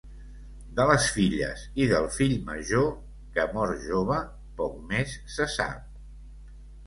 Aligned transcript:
De 0.77 0.85
les 0.91 1.09
filles 1.17 1.65
i 1.83 1.85
del 1.91 2.07
fill 2.15 2.33
major, 2.47 2.89
que 3.37 3.45
mor 3.57 3.73
jove, 3.85 4.17
poc 4.61 4.79
més 4.93 5.13
se 5.37 5.47
sap. 5.57 5.87